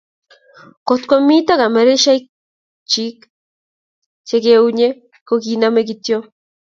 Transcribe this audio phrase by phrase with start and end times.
[0.87, 2.23] Kotko mito Kameraishek
[4.29, 4.87] che keunye
[5.27, 6.17] ko kinamei kityo